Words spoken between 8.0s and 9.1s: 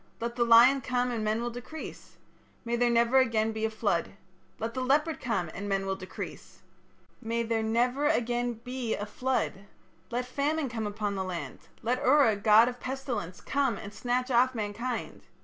again be a